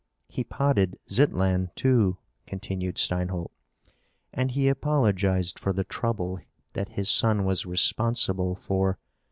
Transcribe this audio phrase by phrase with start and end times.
[0.29, 2.17] He potted Zitlan, too,"
[2.47, 3.51] continued Steinholt,
[4.33, 6.39] "and he apologized for the trouble
[6.73, 8.97] that his son was responsible for.